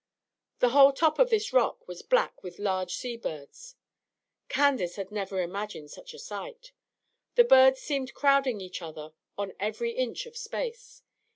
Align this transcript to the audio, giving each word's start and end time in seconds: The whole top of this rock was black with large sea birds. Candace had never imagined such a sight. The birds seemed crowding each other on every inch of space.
The 0.61 0.69
whole 0.69 0.93
top 0.93 1.19
of 1.19 1.29
this 1.29 1.53
rock 1.53 1.87
was 1.87 2.01
black 2.01 2.41
with 2.43 2.57
large 2.57 2.95
sea 2.95 3.17
birds. 3.17 3.75
Candace 4.49 4.95
had 4.95 5.11
never 5.11 5.41
imagined 5.43 5.91
such 5.91 6.15
a 6.15 6.17
sight. 6.17 6.71
The 7.35 7.43
birds 7.43 7.81
seemed 7.81 8.15
crowding 8.15 8.61
each 8.61 8.81
other 8.81 9.13
on 9.37 9.53
every 9.59 9.91
inch 9.91 10.25
of 10.25 10.35
space. 10.35 11.03